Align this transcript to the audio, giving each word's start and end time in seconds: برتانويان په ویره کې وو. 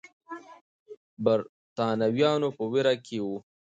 برتانويان 1.23 2.41
په 2.55 2.63
ویره 2.71 2.95
کې 3.05 3.17
وو. 3.25 3.37